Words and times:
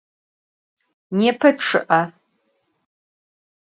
Nêpe 1.17 1.49
ççı'e. 1.59 2.01